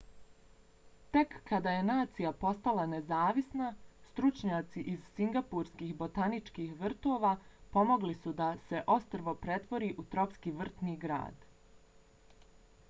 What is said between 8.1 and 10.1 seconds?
suda se ostrvo pretvori u